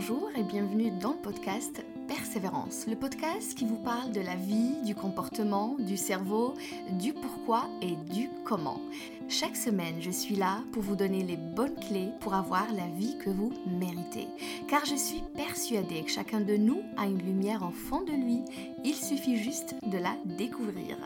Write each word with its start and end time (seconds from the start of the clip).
Bonjour 0.00 0.30
et 0.36 0.44
bienvenue 0.44 0.92
dans 0.92 1.10
le 1.10 1.16
podcast 1.16 1.84
Persévérance, 2.06 2.86
le 2.86 2.94
podcast 2.94 3.58
qui 3.58 3.64
vous 3.64 3.78
parle 3.78 4.12
de 4.12 4.20
la 4.20 4.36
vie, 4.36 4.76
du 4.84 4.94
comportement, 4.94 5.74
du 5.76 5.96
cerveau, 5.96 6.54
du 6.92 7.12
pourquoi 7.12 7.64
et 7.82 7.96
du 8.14 8.30
comment. 8.44 8.80
Chaque 9.30 9.56
semaine, 9.56 9.96
je 10.00 10.10
suis 10.10 10.36
là 10.36 10.62
pour 10.72 10.82
vous 10.82 10.96
donner 10.96 11.22
les 11.22 11.36
bonnes 11.36 11.74
clés 11.74 12.08
pour 12.20 12.32
avoir 12.32 12.72
la 12.72 12.86
vie 12.96 13.18
que 13.18 13.28
vous 13.28 13.52
méritez. 13.66 14.26
Car 14.68 14.86
je 14.86 14.94
suis 14.94 15.22
persuadée 15.36 16.02
que 16.02 16.10
chacun 16.10 16.40
de 16.40 16.56
nous 16.56 16.80
a 16.96 17.04
une 17.04 17.18
lumière 17.18 17.62
en 17.62 17.70
fond 17.70 18.00
de 18.00 18.12
lui, 18.12 18.40
il 18.84 18.94
suffit 18.94 19.36
juste 19.36 19.74
de 19.84 19.98
la 19.98 20.16
découvrir. 20.24 20.96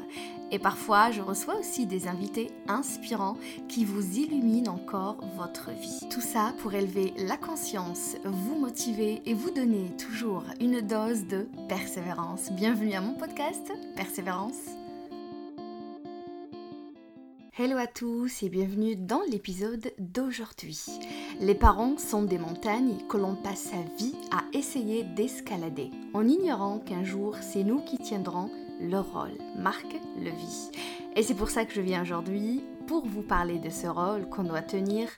Et 0.52 0.60
parfois, 0.60 1.10
je 1.10 1.20
reçois 1.20 1.58
aussi 1.58 1.84
des 1.84 2.06
invités 2.06 2.52
inspirants 2.68 3.36
qui 3.68 3.84
vous 3.84 4.16
illuminent 4.16 4.72
encore 4.72 5.16
votre 5.36 5.72
vie. 5.72 6.06
Tout 6.08 6.20
ça 6.20 6.54
pour 6.58 6.74
élever 6.74 7.12
la 7.26 7.36
conscience, 7.36 8.16
vous 8.24 8.56
motiver 8.56 9.20
et 9.26 9.34
vous 9.34 9.50
donner 9.50 9.90
toujours 9.96 10.44
une 10.60 10.80
dose 10.80 11.26
de 11.26 11.48
persévérance. 11.68 12.52
Bienvenue 12.52 12.94
à 12.94 13.00
mon 13.00 13.14
podcast 13.14 13.72
Persévérance. 13.96 14.81
Hello 17.58 17.76
à 17.76 17.86
tous 17.86 18.42
et 18.42 18.48
bienvenue 18.48 18.96
dans 18.96 19.20
l'épisode 19.30 19.92
d'aujourd'hui. 19.98 20.80
Les 21.38 21.54
parents 21.54 21.98
sont 21.98 22.22
des 22.22 22.38
montagnes 22.38 22.96
que 23.10 23.18
l'on 23.18 23.34
passe 23.34 23.64
sa 23.64 23.82
vie 23.98 24.14
à 24.30 24.42
essayer 24.56 25.04
d'escalader, 25.04 25.90
en 26.14 26.26
ignorant 26.26 26.78
qu'un 26.78 27.04
jour 27.04 27.36
c'est 27.42 27.62
nous 27.62 27.80
qui 27.80 27.98
tiendrons 27.98 28.48
le 28.80 28.98
rôle, 28.98 29.36
Marc 29.58 29.84
Levy. 30.18 30.70
Et 31.14 31.22
c'est 31.22 31.34
pour 31.34 31.50
ça 31.50 31.66
que 31.66 31.74
je 31.74 31.82
viens 31.82 32.00
aujourd'hui 32.00 32.64
pour 32.86 33.04
vous 33.04 33.20
parler 33.20 33.58
de 33.58 33.68
ce 33.68 33.86
rôle 33.86 34.26
qu'on 34.30 34.44
doit 34.44 34.62
tenir 34.62 35.10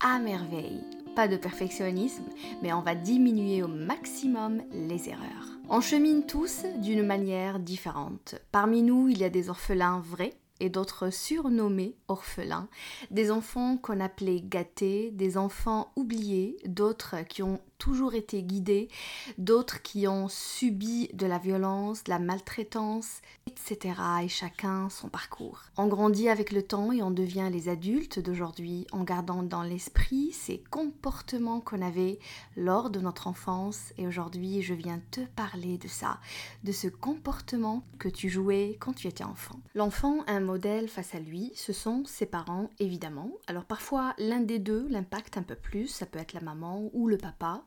à 0.00 0.18
merveille. 0.18 0.80
Pas 1.14 1.28
de 1.28 1.36
perfectionnisme, 1.36 2.24
mais 2.62 2.72
on 2.72 2.80
va 2.80 2.94
diminuer 2.94 3.62
au 3.62 3.68
maximum 3.68 4.62
les 4.72 5.10
erreurs. 5.10 5.58
On 5.68 5.82
chemine 5.82 6.24
tous 6.24 6.64
d'une 6.78 7.04
manière 7.04 7.58
différente. 7.58 8.36
Parmi 8.52 8.82
nous, 8.82 9.08
il 9.10 9.18
y 9.18 9.24
a 9.24 9.30
des 9.30 9.50
orphelins 9.50 10.00
vrais 10.00 10.32
d'autres 10.68 11.10
surnommés 11.10 11.96
orphelins, 12.08 12.68
des 13.10 13.30
enfants 13.30 13.76
qu'on 13.76 14.00
appelait 14.00 14.40
gâtés, 14.40 15.10
des 15.12 15.36
enfants 15.36 15.92
oubliés, 15.96 16.56
d'autres 16.66 17.16
qui 17.28 17.42
ont 17.42 17.60
toujours 17.84 18.14
été 18.14 18.42
guidés, 18.42 18.88
d'autres 19.36 19.82
qui 19.82 20.08
ont 20.08 20.28
subi 20.30 21.10
de 21.12 21.26
la 21.26 21.36
violence, 21.36 22.02
de 22.02 22.10
la 22.10 22.18
maltraitance, 22.18 23.20
etc. 23.46 23.94
Et 24.22 24.28
chacun 24.28 24.88
son 24.88 25.10
parcours. 25.10 25.60
On 25.76 25.86
grandit 25.86 26.30
avec 26.30 26.50
le 26.50 26.62
temps 26.62 26.92
et 26.92 27.02
on 27.02 27.10
devient 27.10 27.50
les 27.52 27.68
adultes 27.68 28.20
d'aujourd'hui 28.20 28.86
en 28.90 29.04
gardant 29.04 29.42
dans 29.42 29.62
l'esprit 29.62 30.32
ces 30.32 30.64
comportements 30.70 31.60
qu'on 31.60 31.82
avait 31.82 32.18
lors 32.56 32.88
de 32.88 33.00
notre 33.00 33.26
enfance. 33.26 33.92
Et 33.98 34.06
aujourd'hui, 34.06 34.62
je 34.62 34.72
viens 34.72 35.02
te 35.10 35.20
parler 35.36 35.76
de 35.76 35.88
ça, 35.88 36.20
de 36.62 36.72
ce 36.72 36.88
comportement 36.88 37.84
que 37.98 38.08
tu 38.08 38.30
jouais 38.30 38.78
quand 38.80 38.94
tu 38.94 39.08
étais 39.08 39.24
enfant. 39.24 39.60
L'enfant 39.74 40.22
a 40.26 40.32
un 40.32 40.40
modèle 40.40 40.88
face 40.88 41.14
à 41.14 41.20
lui, 41.20 41.52
ce 41.54 41.74
sont 41.74 42.04
ses 42.06 42.24
parents 42.24 42.70
évidemment. 42.78 43.30
Alors 43.46 43.66
parfois, 43.66 44.14
l'un 44.16 44.40
des 44.40 44.58
deux 44.58 44.88
l'impacte 44.88 45.36
un 45.36 45.42
peu 45.42 45.54
plus, 45.54 45.88
ça 45.88 46.06
peut 46.06 46.18
être 46.18 46.32
la 46.32 46.40
maman 46.40 46.88
ou 46.94 47.08
le 47.08 47.18
papa. 47.18 47.62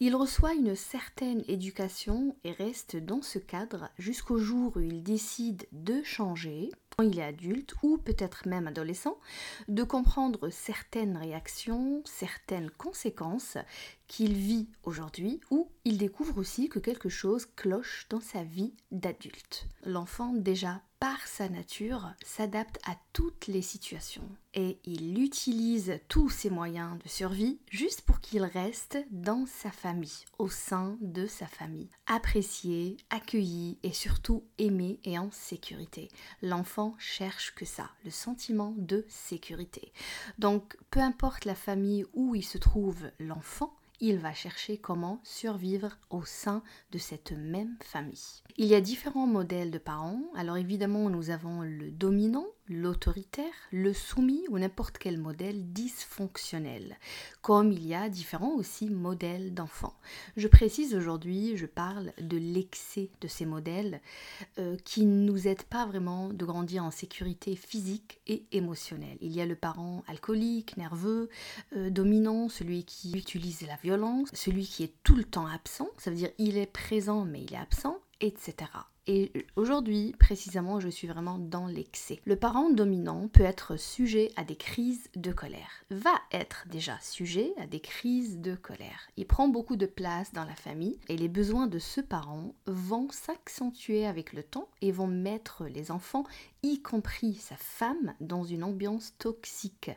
Il 0.00 0.16
reçoit 0.16 0.54
une 0.54 0.74
certaine 0.74 1.42
éducation 1.48 2.36
et 2.44 2.52
reste 2.52 2.96
dans 2.96 3.22
ce 3.22 3.38
cadre 3.38 3.90
jusqu'au 3.98 4.38
jour 4.38 4.72
où 4.76 4.80
il 4.80 5.02
décide 5.02 5.66
de 5.72 6.02
changer, 6.02 6.70
quand 6.96 7.04
il 7.04 7.18
est 7.18 7.24
adulte 7.24 7.74
ou 7.82 7.98
peut-être 7.98 8.48
même 8.48 8.66
adolescent, 8.66 9.18
de 9.68 9.82
comprendre 9.82 10.48
certaines 10.50 11.16
réactions, 11.16 12.02
certaines 12.04 12.70
conséquences 12.70 13.58
qu'il 14.08 14.34
vit 14.34 14.68
aujourd'hui 14.82 15.40
ou 15.50 15.68
il 15.84 15.98
découvre 15.98 16.38
aussi 16.38 16.68
que 16.68 16.78
quelque 16.78 17.08
chose 17.08 17.46
cloche 17.56 18.06
dans 18.10 18.20
sa 18.20 18.42
vie 18.44 18.74
d'adulte. 18.90 19.66
L'enfant 19.84 20.32
déjà 20.32 20.82
par 21.04 21.26
sa 21.26 21.50
nature, 21.50 22.14
s'adapte 22.24 22.78
à 22.86 22.96
toutes 23.12 23.46
les 23.46 23.60
situations 23.60 24.26
et 24.54 24.78
il 24.84 25.22
utilise 25.22 26.00
tous 26.08 26.30
ses 26.30 26.48
moyens 26.48 26.98
de 27.02 27.08
survie 27.10 27.58
juste 27.70 28.00
pour 28.00 28.20
qu'il 28.20 28.42
reste 28.42 28.96
dans 29.10 29.44
sa 29.44 29.70
famille, 29.70 30.24
au 30.38 30.48
sein 30.48 30.96
de 31.02 31.26
sa 31.26 31.46
famille, 31.46 31.90
apprécié, 32.06 32.96
accueilli 33.10 33.76
et 33.82 33.92
surtout 33.92 34.44
aimé 34.56 34.98
et 35.04 35.18
en 35.18 35.30
sécurité. 35.30 36.08
L'enfant 36.40 36.83
cherche 36.98 37.54
que 37.54 37.64
ça, 37.64 37.90
le 38.04 38.10
sentiment 38.10 38.74
de 38.76 39.04
sécurité. 39.08 39.92
Donc 40.38 40.76
peu 40.90 41.00
importe 41.00 41.44
la 41.44 41.54
famille 41.54 42.04
où 42.12 42.34
il 42.34 42.44
se 42.44 42.58
trouve 42.58 43.10
l'enfant, 43.18 43.74
il 44.00 44.18
va 44.18 44.34
chercher 44.34 44.76
comment 44.76 45.20
survivre 45.22 45.96
au 46.10 46.24
sein 46.24 46.62
de 46.92 46.98
cette 46.98 47.32
même 47.32 47.76
famille. 47.82 48.42
Il 48.56 48.66
y 48.66 48.74
a 48.74 48.80
différents 48.80 49.26
modèles 49.26 49.70
de 49.70 49.78
parents. 49.78 50.20
Alors 50.34 50.56
évidemment, 50.56 51.08
nous 51.08 51.30
avons 51.30 51.62
le 51.62 51.90
dominant, 51.90 52.46
l'autoritaire, 52.68 53.52
le 53.72 53.92
soumis 53.92 54.44
ou 54.48 54.58
n'importe 54.58 54.98
quel 54.98 55.18
modèle 55.18 55.72
dysfonctionnel, 55.72 56.96
comme 57.42 57.72
il 57.72 57.86
y 57.86 57.94
a 57.94 58.08
différents 58.08 58.54
aussi 58.54 58.88
modèles 58.88 59.52
d'enfants. 59.52 59.94
Je 60.36 60.48
précise 60.48 60.94
aujourd'hui, 60.94 61.56
je 61.56 61.66
parle 61.66 62.12
de 62.18 62.38
l'excès 62.38 63.10
de 63.20 63.28
ces 63.28 63.44
modèles 63.44 64.00
euh, 64.58 64.76
qui 64.84 65.04
ne 65.04 65.26
nous 65.26 65.46
aident 65.46 65.64
pas 65.64 65.86
vraiment 65.86 66.30
de 66.30 66.44
grandir 66.44 66.84
en 66.84 66.90
sécurité 66.90 67.54
physique 67.54 68.20
et 68.26 68.44
émotionnelle. 68.52 69.18
Il 69.20 69.32
y 69.32 69.40
a 69.40 69.46
le 69.46 69.56
parent 69.56 70.02
alcoolique, 70.06 70.76
nerveux, 70.76 71.28
euh, 71.76 71.90
dominant, 71.90 72.48
celui 72.48 72.84
qui 72.84 73.12
utilise 73.12 73.62
la 73.66 73.76
violence, 73.76 74.30
celui 74.32 74.66
qui 74.66 74.84
est 74.84 74.94
tout 75.02 75.16
le 75.16 75.24
temps 75.24 75.46
absent, 75.46 75.88
ça 75.98 76.10
veut 76.10 76.16
dire 76.16 76.30
il 76.38 76.56
est 76.56 76.66
présent 76.66 77.24
mais 77.24 77.42
il 77.42 77.52
est 77.52 77.58
absent, 77.58 77.98
etc. 78.20 78.70
Et 79.06 79.32
aujourd'hui, 79.56 80.14
précisément, 80.18 80.80
je 80.80 80.88
suis 80.88 81.06
vraiment 81.06 81.38
dans 81.38 81.66
l'excès. 81.66 82.20
Le 82.24 82.36
parent 82.36 82.70
dominant 82.70 83.28
peut 83.28 83.42
être 83.42 83.76
sujet 83.76 84.32
à 84.36 84.44
des 84.44 84.56
crises 84.56 85.10
de 85.14 85.30
colère, 85.30 85.84
va 85.90 86.14
être 86.32 86.64
déjà 86.70 86.98
sujet 87.02 87.52
à 87.58 87.66
des 87.66 87.80
crises 87.80 88.38
de 88.38 88.54
colère. 88.54 89.00
Il 89.18 89.26
prend 89.26 89.48
beaucoup 89.48 89.76
de 89.76 89.84
place 89.84 90.32
dans 90.32 90.44
la 90.44 90.54
famille 90.54 90.98
et 91.08 91.18
les 91.18 91.28
besoins 91.28 91.66
de 91.66 91.78
ce 91.78 92.00
parent 92.00 92.54
vont 92.66 93.08
s'accentuer 93.10 94.06
avec 94.06 94.32
le 94.32 94.42
temps 94.42 94.68
et 94.80 94.90
vont 94.90 95.06
mettre 95.06 95.66
les 95.66 95.90
enfants, 95.90 96.24
y 96.62 96.80
compris 96.80 97.34
sa 97.34 97.56
femme, 97.56 98.14
dans 98.20 98.44
une 98.44 98.64
ambiance 98.64 99.12
toxique 99.18 99.90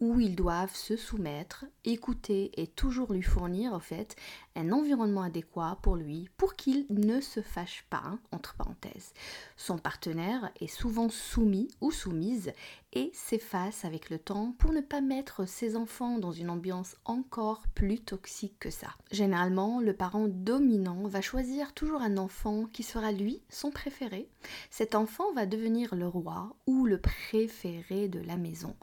où 0.00 0.20
ils 0.20 0.36
doivent 0.36 0.74
se 0.74 0.96
soumettre, 0.96 1.64
écouter 1.84 2.50
et 2.60 2.66
toujours 2.66 3.14
lui 3.14 3.22
fournir, 3.22 3.72
en 3.72 3.80
fait, 3.80 4.16
un 4.54 4.70
environnement 4.70 5.22
adéquat 5.22 5.78
pour 5.80 5.96
lui 5.96 6.28
pour 6.36 6.56
qu'il 6.56 6.84
ne 6.90 7.22
se 7.22 7.40
fâche 7.40 7.86
pas, 7.88 8.02
hein, 8.04 8.18
Son 9.56 9.78
partenaire 9.78 10.50
est 10.60 10.66
souvent 10.66 11.08
soumis 11.08 11.68
ou 11.80 11.90
soumise 11.90 12.52
et 12.92 13.10
s'efface 13.14 13.84
avec 13.84 14.10
le 14.10 14.18
temps 14.18 14.54
pour 14.58 14.72
ne 14.72 14.80
pas 14.80 15.00
mettre 15.00 15.46
ses 15.46 15.76
enfants 15.76 16.18
dans 16.18 16.32
une 16.32 16.50
ambiance 16.50 16.96
encore 17.04 17.62
plus 17.74 18.00
toxique 18.00 18.56
que 18.58 18.70
ça. 18.70 18.88
Généralement, 19.12 19.80
le 19.80 19.92
parent 19.92 20.26
dominant 20.28 21.06
va 21.06 21.20
choisir 21.20 21.72
toujours 21.72 22.02
un 22.02 22.16
enfant 22.16 22.64
qui 22.64 22.82
sera 22.82 23.12
lui 23.12 23.42
son 23.48 23.70
préféré. 23.70 24.28
Cet 24.70 24.94
enfant 24.94 25.32
va 25.34 25.46
devenir 25.46 25.94
le 25.94 26.08
roi 26.08 26.56
ou 26.66 26.86
le 26.86 26.98
préféré 26.98 28.08
de 28.08 28.20
la 28.20 28.36
maison. 28.36 28.74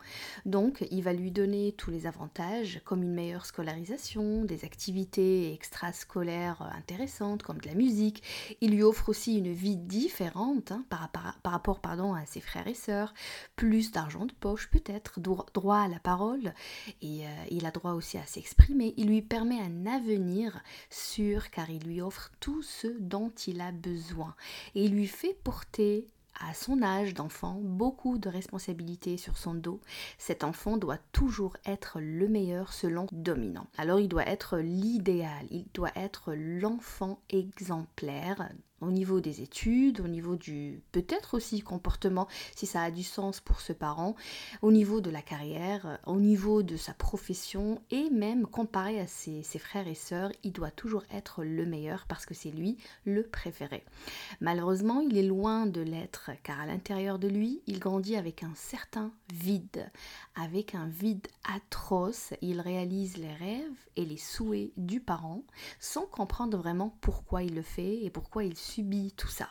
Donc, 0.46 0.86
il 0.92 1.04
va 1.04 1.14
lui 1.14 1.32
donner 1.32 1.74
tous 1.78 1.92
les 1.92 2.08
avantages 2.08 2.82
comme 2.86 3.04
une 3.04 3.14
meilleure 3.14 3.46
scolarisation, 3.46 4.46
des 4.46 4.64
activités 4.64 5.54
extrascolaires 5.54 6.62
intéressantes 6.78 7.44
comme 7.44 7.60
de 7.60 7.68
la 7.68 7.76
musique. 7.76 8.24
Il 8.62 8.72
lui 8.72 8.84
offre 8.84 9.10
aussi 9.10 9.38
une 9.38 9.52
vie 9.52 9.78
différente 9.78 10.72
hein, 10.72 10.86
par, 10.90 11.10
rapport 11.44 11.82
à 11.88 12.26
ses 12.26 12.42
frères 12.42 12.68
et 12.68 12.74
sœurs, 12.74 13.14
plus 13.56 13.97
d'argent 13.98 14.28
de 14.28 14.34
poche 14.34 14.70
peut-être, 14.70 15.20
droit 15.20 15.80
à 15.80 15.88
la 15.88 15.98
parole, 15.98 16.54
et 17.02 17.26
euh, 17.26 17.30
il 17.50 17.66
a 17.66 17.72
droit 17.72 17.94
aussi 17.94 18.20
à 18.20 18.26
s'exprimer. 18.28 18.94
Il 18.96 19.08
lui 19.08 19.24
permet 19.24 19.60
un 19.60 19.88
avenir 19.88 20.62
sûr 20.92 21.50
car 21.50 21.72
il 21.72 21.82
lui 21.82 22.00
offre 22.00 22.30
tout 22.40 22.62
ce 22.62 22.86
dont 23.00 23.32
il 23.48 23.60
a 23.60 23.72
besoin. 23.72 24.36
Et 24.76 24.86
il 24.86 24.92
lui 24.92 25.08
fait 25.08 25.34
porter 25.44 26.08
à 26.40 26.54
son 26.54 26.84
âge 26.84 27.16
d'enfant 27.16 27.60
beaucoup 27.60 28.20
de 28.20 28.30
responsabilités 28.30 29.18
sur 29.18 29.36
son 29.36 29.56
dos. 29.56 29.82
Cet 30.20 30.44
enfant 30.44 30.78
doit 30.78 31.00
toujours 31.12 31.58
être 31.66 32.00
le 32.00 32.28
meilleur 32.28 32.74
selon 32.74 33.08
dominant. 33.12 33.66
Alors 33.80 34.00
il 34.00 34.10
doit 34.10 34.28
être 34.28 34.60
l'idéal, 34.60 35.48
il 35.50 35.66
doit 35.74 35.96
être 35.96 36.36
l'enfant 36.36 37.20
exemplaire 37.32 38.48
au 38.82 38.92
niveau 38.92 39.20
des 39.20 39.42
études, 39.42 40.02
au 40.02 40.08
niveau 40.08 40.36
du 40.36 40.82
peut-être 40.92 41.36
aussi 41.36 41.62
comportement, 41.62 42.28
si 42.56 42.66
ça 42.66 42.84
a 42.84 42.92
du 42.92 43.04
sens 43.04 43.40
pour 43.40 43.62
ce 43.62 43.74
parent, 43.74 44.16
au 44.62 44.72
niveau 44.72 45.02
de 45.02 45.10
la 45.10 45.22
carrière, 45.22 46.00
au 46.06 46.20
niveau 46.20 46.64
de 46.64 46.78
sa 46.78 46.94
profession 46.94 47.82
et 47.92 48.10
même 48.10 48.46
comparé 48.46 49.00
à 49.00 49.08
ses, 49.08 49.44
ses 49.44 49.60
frères 49.60 49.88
et 49.88 49.96
sœurs, 49.96 50.32
il 50.44 50.52
doit 50.52 50.72
toujours 50.72 51.04
être 51.12 51.44
le 51.44 51.66
meilleur 51.66 52.06
parce 52.08 52.26
que 52.26 52.34
c'est 52.34 52.52
lui 52.52 52.78
le 53.06 53.24
préféré. 53.24 53.84
Malheureusement, 54.42 55.02
il 55.02 55.18
est 55.18 55.24
loin 55.24 55.66
de 55.66 55.82
l'être 55.82 56.32
car 56.44 56.60
à 56.60 56.66
l'intérieur 56.66 57.20
de 57.20 57.28
lui, 57.28 57.62
il 57.68 57.80
grandit 57.80 58.16
avec 58.16 58.44
un 58.44 58.54
certain 58.56 59.12
vide, 59.34 59.90
avec 60.36 60.76
un 60.76 60.88
vide 60.88 61.28
atroce. 61.44 62.34
Il 62.42 62.62
réalise 62.62 63.18
les 63.18 63.34
rêves 63.34 63.88
et 63.96 64.06
les 64.06 64.18
souhaits 64.18 64.72
du 64.78 65.00
parent 65.00 65.44
sans 65.80 66.06
comprendre 66.06 66.58
vraiment 66.58 66.96
pourquoi 67.02 67.44
il 67.44 67.56
le 67.56 67.62
fait 67.62 68.04
et 68.04 68.10
pourquoi 68.10 68.44
il 68.44 68.56
subit 68.68 69.14
tout 69.16 69.28
ça. 69.28 69.50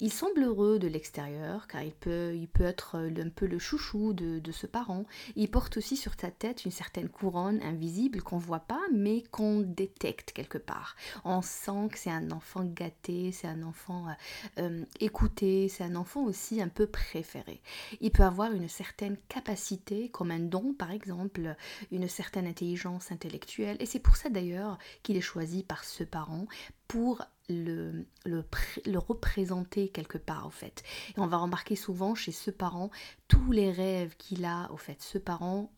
Il 0.00 0.12
semble 0.12 0.42
heureux 0.42 0.78
de 0.78 0.88
l'extérieur 0.88 1.66
car 1.66 1.82
il 1.82 1.92
peut, 1.92 2.34
il 2.34 2.48
peut 2.48 2.64
être 2.64 2.96
un 2.96 3.28
peu 3.28 3.46
le 3.46 3.58
chouchou 3.58 4.12
de, 4.12 4.38
de, 4.38 4.52
ce 4.52 4.66
parent. 4.66 5.04
Il 5.36 5.50
porte 5.50 5.76
aussi 5.76 5.96
sur 5.96 6.12
sa 6.18 6.30
tête 6.30 6.64
une 6.64 6.70
certaine 6.70 7.08
couronne 7.08 7.60
invisible 7.62 8.22
qu'on 8.22 8.38
voit 8.38 8.60
pas 8.60 8.80
mais 8.92 9.22
qu'on 9.30 9.60
détecte 9.60 10.32
quelque 10.32 10.58
part. 10.58 10.96
On 11.24 11.42
sent 11.42 11.88
que 11.90 11.98
c'est 11.98 12.10
un 12.10 12.30
enfant 12.30 12.64
gâté, 12.64 13.32
c'est 13.32 13.48
un 13.48 13.62
enfant 13.62 14.08
euh, 14.08 14.12
euh, 14.58 14.84
écouté, 15.00 15.68
c'est 15.68 15.84
un 15.84 15.96
enfant 15.96 16.24
aussi 16.24 16.60
un 16.62 16.68
peu 16.68 16.86
préféré. 16.86 17.60
Il 18.00 18.10
peut 18.10 18.24
avoir 18.24 18.52
une 18.52 18.68
certaine 18.68 19.16
capacité, 19.28 20.08
comme 20.08 20.30
un 20.30 20.40
don 20.40 20.74
par 20.74 20.90
exemple, 20.90 21.56
une 21.90 22.08
certaine 22.08 22.46
intelligence 22.46 23.12
intellectuelle 23.12 23.76
et 23.80 23.86
c'est 23.86 24.00
pour 24.00 24.16
ça 24.16 24.28
d'ailleurs 24.28 24.78
qu'il 25.02 25.16
est 25.16 25.20
choisi 25.20 25.62
par 25.62 25.84
ce 25.84 26.04
parent 26.04 26.46
pour 26.88 27.22
le, 27.48 28.04
le, 28.24 28.98
représenter 28.98 29.81
quelque 29.88 30.18
part, 30.18 30.46
en 30.46 30.50
fait. 30.50 30.82
Et 31.16 31.20
on 31.20 31.26
va 31.26 31.38
remarquer 31.38 31.76
souvent 31.76 32.14
chez 32.14 32.32
ce 32.32 32.50
parent 32.50 32.90
tous 33.28 33.52
les 33.52 33.70
rêves 33.70 34.16
qu'il 34.16 34.44
a, 34.44 34.70
au 34.72 34.76
fait. 34.76 35.00
Ce 35.02 35.18
parent 35.18 35.72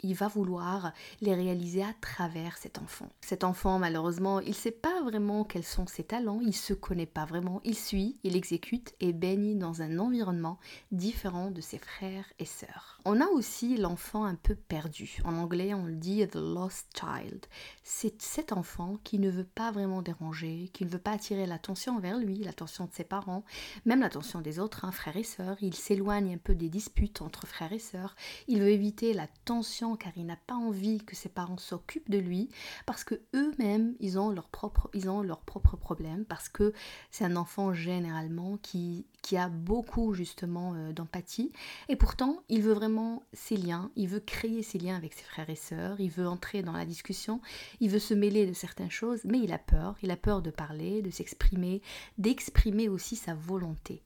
il 0.00 0.14
va 0.14 0.28
vouloir 0.28 0.92
les 1.20 1.34
réaliser 1.34 1.82
à 1.82 1.94
travers 2.00 2.56
cet 2.56 2.78
enfant. 2.78 3.08
Cet 3.20 3.44
enfant, 3.44 3.78
malheureusement, 3.78 4.40
il 4.40 4.50
ne 4.50 4.54
sait 4.54 4.70
pas 4.70 5.02
vraiment 5.02 5.44
quels 5.44 5.64
sont 5.64 5.86
ses 5.86 6.04
talents, 6.04 6.40
il 6.40 6.48
ne 6.48 6.52
se 6.52 6.74
connaît 6.74 7.06
pas 7.06 7.24
vraiment, 7.24 7.60
il 7.64 7.76
suit, 7.76 8.18
il 8.24 8.36
exécute 8.36 8.94
et 9.00 9.12
baigne 9.12 9.58
dans 9.58 9.82
un 9.82 9.98
environnement 9.98 10.58
différent 10.92 11.50
de 11.50 11.60
ses 11.60 11.78
frères 11.78 12.26
et 12.38 12.44
sœurs. 12.44 13.00
On 13.04 13.20
a 13.20 13.26
aussi 13.26 13.76
l'enfant 13.76 14.24
un 14.24 14.34
peu 14.34 14.54
perdu. 14.54 15.18
En 15.24 15.34
anglais, 15.36 15.74
on 15.74 15.84
le 15.84 15.96
dit 15.96 16.26
the 16.26 16.36
lost 16.36 16.88
child. 16.98 17.46
C'est 17.82 18.20
cet 18.22 18.52
enfant 18.52 18.98
qui 19.04 19.18
ne 19.18 19.30
veut 19.30 19.44
pas 19.44 19.70
vraiment 19.70 20.02
déranger, 20.02 20.70
qui 20.72 20.84
ne 20.84 20.90
veut 20.90 20.98
pas 20.98 21.12
attirer 21.12 21.46
l'attention 21.46 21.98
vers 21.98 22.18
lui, 22.18 22.38
l'attention 22.38 22.86
de 22.86 22.92
ses 22.92 23.04
parents, 23.04 23.44
même 23.84 24.00
l'attention 24.00 24.40
des 24.40 24.58
autres, 24.58 24.84
hein, 24.84 24.92
frères 24.92 25.16
et 25.16 25.24
sœurs. 25.24 25.56
Il 25.60 25.74
s'éloigne 25.74 26.34
un 26.34 26.38
peu 26.38 26.54
des 26.54 26.68
disputes 26.68 27.22
entre 27.22 27.46
frères 27.46 27.72
et 27.72 27.78
sœurs. 27.78 28.16
Il 28.48 28.60
veut 28.60 28.70
éviter 28.70 29.12
la 29.12 29.26
tension 29.44 29.96
car 29.96 30.12
il 30.16 30.26
n'a 30.26 30.36
pas 30.36 30.54
envie 30.54 30.98
que 31.04 31.16
ses 31.16 31.28
parents 31.28 31.58
s'occupent 31.58 32.10
de 32.10 32.18
lui 32.18 32.48
parce 32.86 33.04
que 33.04 33.20
eux-mêmes 33.34 33.94
ils 34.00 34.18
ont 34.18 34.30
leurs 34.30 34.48
propres 34.48 34.90
ils 34.94 35.08
ont 35.08 35.22
leurs 35.22 35.42
propres 35.42 35.76
problèmes 35.76 36.24
parce 36.24 36.48
que 36.48 36.72
c'est 37.10 37.24
un 37.24 37.36
enfant 37.36 37.72
généralement 37.72 38.56
qui 38.58 39.06
qui 39.22 39.38
a 39.38 39.48
beaucoup 39.48 40.12
justement 40.12 40.74
euh, 40.74 40.92
d'empathie 40.92 41.50
et 41.88 41.96
pourtant 41.96 42.42
il 42.48 42.60
veut 42.60 42.74
vraiment 42.74 43.22
ses 43.32 43.56
liens, 43.56 43.90
il 43.96 44.08
veut 44.08 44.20
créer 44.20 44.62
ses 44.62 44.78
liens 44.78 44.96
avec 44.96 45.14
ses 45.14 45.24
frères 45.24 45.48
et 45.48 45.56
sœurs, 45.56 45.98
il 45.98 46.10
veut 46.10 46.28
entrer 46.28 46.62
dans 46.62 46.72
la 46.72 46.84
discussion, 46.84 47.40
il 47.80 47.88
veut 47.90 47.98
se 47.98 48.12
mêler 48.12 48.46
de 48.46 48.52
certaines 48.52 48.90
choses, 48.90 49.20
mais 49.24 49.38
il 49.38 49.52
a 49.52 49.58
peur, 49.58 49.96
il 50.02 50.10
a 50.10 50.16
peur 50.16 50.42
de 50.42 50.50
parler, 50.50 51.00
de 51.00 51.10
s'exprimer, 51.10 51.80
d'exprimer 52.18 52.88
aussi 52.88 53.16
sa 53.16 53.34
volonté. 53.34 54.02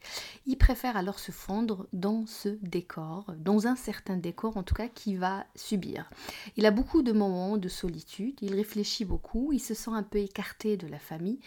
Il 0.47 0.57
préfère 0.57 0.97
alors 0.97 1.19
se 1.19 1.33
fondre 1.33 1.87
dans 1.93 2.27
ce 2.27 2.51
décor, 2.63 3.27
dans 3.39 3.67
un 3.67 3.77
certain 3.77 4.17
décor 4.17 4.57
en 4.57 4.63
tout 4.63 4.75
cas 4.75 4.89
qui 4.89 5.17
va 5.17 5.28
subir. 5.55 6.11
Il 6.57 6.67
a 6.67 6.71
beaucoup 6.71 7.03
de 7.03 7.13
moments 7.13 7.57
de 7.57 7.69
solitude, 7.69 8.39
il 8.43 8.55
réfléchit 8.55 9.05
beaucoup, 9.05 9.53
il 9.53 9.61
se 9.61 9.75
sent 9.75 9.91
un 9.93 10.03
peu 10.03 10.19
écarté 10.19 10.77
de 10.77 10.87
la 10.87 10.99
famille, 10.99 11.39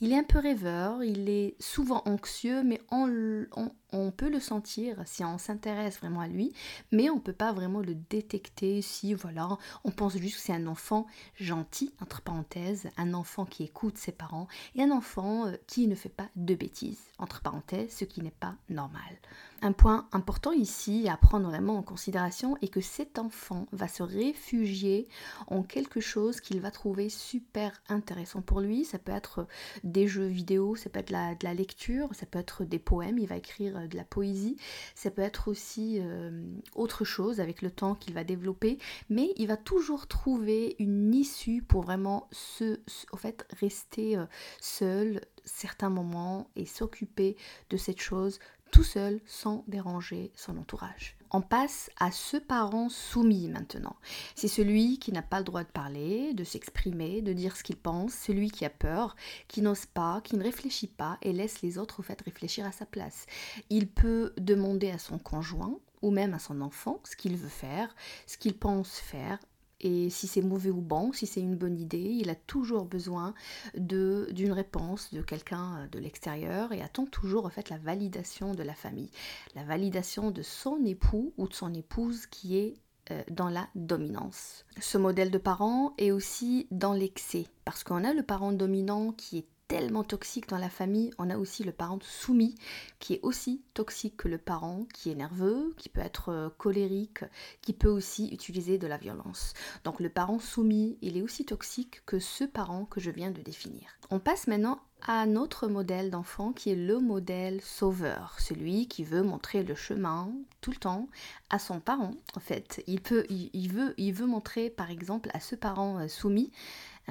il 0.00 0.12
est 0.12 0.18
un 0.18 0.24
peu 0.24 0.38
rêveur, 0.38 1.02
il 1.04 1.28
est 1.28 1.54
souvent 1.60 2.02
anxieux, 2.06 2.62
mais 2.62 2.80
on, 2.90 3.44
on, 3.56 3.70
peut 4.10 4.30
le 4.30 4.40
sentir 4.40 4.96
si 5.06 5.24
on 5.24 5.38
s'intéresse 5.38 5.98
vraiment 5.98 6.20
à 6.20 6.28
lui, 6.28 6.52
mais 6.92 7.10
on 7.10 7.16
ne 7.16 7.20
peut 7.20 7.32
pas 7.32 7.52
vraiment 7.52 7.80
le 7.80 7.94
détecter 7.94 8.82
si, 8.82 9.14
voilà, 9.14 9.58
on 9.84 9.90
pense 9.90 10.16
juste 10.16 10.36
que 10.36 10.42
c'est 10.42 10.52
un 10.52 10.66
enfant 10.66 11.06
gentil, 11.36 11.92
entre 12.00 12.20
parenthèses, 12.20 12.88
un 12.96 13.14
enfant 13.14 13.44
qui 13.44 13.64
écoute 13.64 13.98
ses 13.98 14.12
parents, 14.12 14.48
et 14.74 14.82
un 14.82 14.90
enfant 14.90 15.46
euh, 15.46 15.56
qui 15.66 15.86
ne 15.86 15.94
fait 15.94 16.08
pas 16.08 16.28
de 16.36 16.54
bêtises, 16.54 17.00
entre 17.18 17.40
parenthèses, 17.40 17.94
ce 17.96 18.04
qui 18.04 18.22
n'est 18.22 18.30
pas 18.30 18.54
normal. 18.68 19.18
Un 19.62 19.72
point 19.72 20.08
important 20.12 20.52
ici 20.52 21.06
à 21.10 21.18
prendre 21.18 21.46
vraiment 21.46 21.76
en 21.76 21.82
considération 21.82 22.56
est 22.62 22.68
que 22.68 22.80
cet 22.80 23.18
enfant 23.18 23.66
va 23.72 23.88
se 23.88 24.02
réfugier 24.02 25.06
en 25.48 25.62
quelque 25.62 26.00
chose 26.00 26.40
qu'il 26.40 26.60
va 26.60 26.70
trouver 26.70 27.10
super 27.10 27.82
intéressant 27.90 28.40
pour 28.40 28.60
lui. 28.60 28.86
Ça 28.86 28.98
peut 28.98 29.12
être 29.12 29.46
des 29.84 30.08
jeux 30.08 30.26
vidéo, 30.26 30.76
ça 30.76 30.88
peut 30.88 31.00
être 31.00 31.10
de 31.10 31.44
la 31.44 31.52
lecture, 31.52 32.08
ça 32.14 32.24
peut 32.24 32.38
être 32.38 32.64
des 32.64 32.78
poèmes, 32.78 33.18
il 33.18 33.26
va 33.26 33.36
écrire 33.36 33.79
euh, 33.80 33.86
de 33.86 33.96
la 33.96 34.04
poésie, 34.04 34.56
ça 34.94 35.10
peut 35.10 35.22
être 35.22 35.48
aussi 35.48 35.98
euh, 36.00 36.30
autre 36.74 37.04
chose 37.04 37.40
avec 37.40 37.62
le 37.62 37.70
temps 37.70 37.94
qu'il 37.94 38.14
va 38.14 38.24
développer, 38.24 38.78
mais 39.08 39.32
il 39.36 39.48
va 39.48 39.56
toujours 39.56 40.06
trouver 40.06 40.76
une 40.78 41.14
issue 41.14 41.62
pour 41.62 41.82
vraiment 41.82 42.28
se, 42.32 42.80
au 43.12 43.16
fait, 43.16 43.46
rester 43.58 44.16
euh, 44.16 44.26
seul 44.60 45.20
certains 45.44 45.90
moments 45.90 46.48
et 46.56 46.66
s'occuper 46.66 47.36
de 47.70 47.76
cette 47.76 48.00
chose 48.00 48.38
tout 48.70 48.84
seul 48.84 49.20
sans 49.26 49.64
déranger 49.66 50.30
son 50.34 50.56
entourage. 50.56 51.19
On 51.32 51.40
passe 51.40 51.90
à 51.98 52.10
ce 52.10 52.36
parent 52.36 52.88
soumis 52.88 53.48
maintenant. 53.48 53.96
C'est 54.34 54.48
celui 54.48 54.98
qui 54.98 55.12
n'a 55.12 55.22
pas 55.22 55.38
le 55.38 55.44
droit 55.44 55.62
de 55.62 55.68
parler, 55.68 56.34
de 56.34 56.42
s'exprimer, 56.42 57.22
de 57.22 57.32
dire 57.32 57.56
ce 57.56 57.62
qu'il 57.62 57.76
pense, 57.76 58.12
celui 58.12 58.50
qui 58.50 58.64
a 58.64 58.70
peur, 58.70 59.14
qui 59.46 59.62
n'ose 59.62 59.86
pas, 59.86 60.20
qui 60.22 60.36
ne 60.36 60.42
réfléchit 60.42 60.88
pas 60.88 61.18
et 61.22 61.32
laisse 61.32 61.62
les 61.62 61.78
autres 61.78 62.00
au 62.00 62.02
fait 62.02 62.20
réfléchir 62.20 62.66
à 62.66 62.72
sa 62.72 62.84
place. 62.84 63.26
Il 63.70 63.88
peut 63.88 64.32
demander 64.38 64.90
à 64.90 64.98
son 64.98 65.18
conjoint 65.18 65.78
ou 66.02 66.10
même 66.10 66.34
à 66.34 66.38
son 66.38 66.60
enfant 66.60 67.00
ce 67.04 67.14
qu'il 67.14 67.36
veut 67.36 67.48
faire, 67.48 67.94
ce 68.26 68.36
qu'il 68.36 68.56
pense 68.56 68.98
faire, 68.98 69.38
et 69.80 70.10
si 70.10 70.26
c'est 70.26 70.42
mauvais 70.42 70.70
ou 70.70 70.80
bon, 70.80 71.12
si 71.12 71.26
c'est 71.26 71.40
une 71.40 71.56
bonne 71.56 71.78
idée, 71.78 71.98
il 71.98 72.30
a 72.30 72.34
toujours 72.34 72.84
besoin 72.84 73.34
d'une 73.74 74.52
réponse 74.52 75.12
de 75.12 75.22
quelqu'un 75.22 75.78
euh, 75.78 75.86
de 75.88 75.98
l'extérieur 75.98 76.72
et 76.72 76.82
attend 76.82 77.06
toujours 77.06 77.46
en 77.46 77.50
fait 77.50 77.70
la 77.70 77.78
validation 77.78 78.54
de 78.54 78.62
la 78.62 78.74
famille, 78.74 79.10
la 79.54 79.64
validation 79.64 80.30
de 80.30 80.42
son 80.42 80.84
époux 80.84 81.32
ou 81.38 81.48
de 81.48 81.54
son 81.54 81.72
épouse 81.74 82.26
qui 82.26 82.58
est 82.58 82.74
euh, 83.10 83.22
dans 83.30 83.48
la 83.48 83.68
dominance. 83.74 84.64
Ce 84.80 84.98
modèle 84.98 85.30
de 85.30 85.38
parent 85.38 85.94
est 85.98 86.12
aussi 86.12 86.66
dans 86.70 86.92
l'excès, 86.92 87.46
parce 87.64 87.82
qu'on 87.82 88.04
a 88.04 88.12
le 88.12 88.22
parent 88.22 88.52
dominant 88.52 89.12
qui 89.12 89.38
est 89.38 89.46
tellement 89.70 90.02
toxique 90.02 90.48
dans 90.48 90.58
la 90.58 90.68
famille, 90.68 91.12
on 91.16 91.30
a 91.30 91.38
aussi 91.38 91.62
le 91.62 91.70
parent 91.70 92.00
soumis 92.02 92.56
qui 92.98 93.14
est 93.14 93.20
aussi 93.22 93.62
toxique 93.72 94.16
que 94.16 94.26
le 94.26 94.36
parent 94.36 94.84
qui 94.92 95.12
est 95.12 95.14
nerveux, 95.14 95.72
qui 95.76 95.88
peut 95.88 96.00
être 96.00 96.30
euh, 96.30 96.48
colérique, 96.58 97.22
qui 97.62 97.72
peut 97.72 97.88
aussi 97.88 98.30
utiliser 98.32 98.78
de 98.78 98.88
la 98.88 98.96
violence. 98.96 99.54
Donc 99.84 100.00
le 100.00 100.08
parent 100.08 100.40
soumis, 100.40 100.98
il 101.02 101.16
est 101.16 101.22
aussi 101.22 101.44
toxique 101.44 102.02
que 102.04 102.18
ce 102.18 102.42
parent 102.42 102.84
que 102.84 102.98
je 102.98 103.12
viens 103.12 103.30
de 103.30 103.42
définir. 103.42 103.84
On 104.10 104.18
passe 104.18 104.48
maintenant 104.48 104.80
à 105.06 105.20
un 105.20 105.36
autre 105.36 105.68
modèle 105.68 106.10
d'enfant 106.10 106.52
qui 106.52 106.70
est 106.70 106.76
le 106.76 106.98
modèle 106.98 107.60
sauveur, 107.60 108.36
celui 108.40 108.88
qui 108.88 109.04
veut 109.04 109.22
montrer 109.22 109.62
le 109.62 109.76
chemin 109.76 110.32
tout 110.60 110.72
le 110.72 110.78
temps 110.78 111.08
à 111.48 111.60
son 111.60 111.78
parent. 111.78 112.14
En 112.36 112.40
fait, 112.40 112.82
il 112.88 113.00
peut, 113.00 113.24
il, 113.30 113.72
veut, 113.72 113.94
il 113.98 114.12
veut 114.12 114.26
montrer 114.26 114.68
par 114.68 114.90
exemple 114.90 115.30
à 115.32 115.38
ce 115.38 115.54
parent 115.54 116.00
euh, 116.00 116.08
soumis 116.08 116.50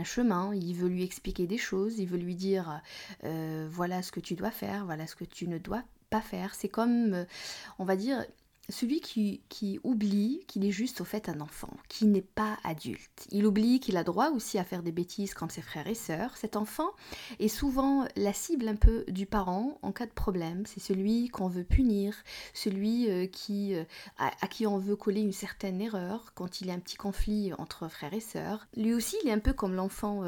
chemin, 0.04 0.54
il 0.54 0.74
veut 0.74 0.90
lui 0.90 1.04
expliquer 1.04 1.48
des 1.48 1.58
choses, 1.58 2.00
il 2.00 2.08
veut 2.08 2.18
lui 2.18 2.36
dire 2.36 2.82
euh, 3.24 3.68
voilà 3.70 4.02
ce 4.02 4.12
que 4.12 4.20
tu 4.20 4.36
dois 4.36 4.52
faire, 4.52 4.86
voilà 4.86 5.08
ce 5.08 5.16
que 5.16 5.26
tu 5.26 5.48
ne 5.48 5.58
dois 5.58 5.84
pas 6.10 6.22
faire. 6.22 6.56
C'est 6.56 6.70
comme, 6.70 7.14
euh, 7.14 7.26
on 7.78 7.86
va 7.86 7.96
dire, 7.96 8.26
celui 8.70 9.02
qui, 9.02 9.42
qui 9.50 9.80
oublie 9.84 10.42
qu'il 10.48 10.66
est 10.66 10.72
juste 10.72 11.02
au 11.02 11.06
fait 11.06 11.30
un 11.30 11.42
enfant, 11.42 11.76
qui 11.88 12.06
n'est 12.06 12.22
pas 12.22 12.58
adulte. 12.64 13.28
Il 13.32 13.46
oublie 13.46 13.80
qu'il 13.80 13.98
a 13.98 14.04
droit 14.04 14.30
aussi 14.30 14.58
à 14.58 14.64
faire 14.64 14.84
des 14.84 14.92
bêtises 14.92 15.34
comme 15.34 15.50
ses 15.50 15.62
frères 15.62 15.88
et 15.88 15.96
sœurs. 15.96 16.38
Cet 16.38 16.56
enfant 16.56 16.90
est 17.40 17.48
souvent 17.48 18.08
la 18.16 18.34
cible 18.34 18.68
un 18.68 18.76
peu 18.76 19.04
du 19.08 19.26
parent 19.26 19.78
en 19.82 19.92
cas 19.92 20.06
de 20.06 20.12
problème. 20.12 20.64
C'est 20.66 20.80
celui 20.80 21.30
qu'on 21.30 21.48
veut 21.48 21.64
punir, 21.64 22.16
celui 22.54 23.10
euh, 23.10 23.26
qui, 23.28 23.76
euh, 23.76 23.84
à, 24.18 24.48
qui 24.48 24.68
on 24.68 24.78
veut 24.78 24.96
coller 24.96 25.22
une 25.22 25.34
certaine 25.34 25.82
erreur 25.82 26.34
quand 26.36 26.62
il 26.62 26.68
y 26.68 26.72
a 26.72 26.74
un 26.74 26.80
petit 26.80 26.98
conflit 26.98 27.52
entre 27.58 27.88
frères 27.88 28.14
et 28.14 28.20
sœurs. 28.20 28.68
Lui 28.76 28.94
aussi, 28.94 29.18
il 29.24 29.30
est 29.30 29.34
un 29.34 29.40
peu 29.40 29.54
comme 29.54 29.74
l'enfant 29.74 30.24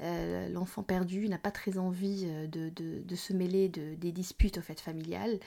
euh, 0.00 0.82
perdu, 0.86 1.24
il 1.24 1.30
n'a 1.30 1.38
pas 1.38 1.50
très 1.50 1.78
envie 1.78 2.26
de, 2.48 2.70
de, 2.70 3.16
se 3.16 3.32
mêler 3.32 3.68
de, 3.68 3.94
des 3.94 4.12
disputes 4.12 4.58
au 4.58 4.60
fait 4.60 4.80
familiales. 4.80 5.38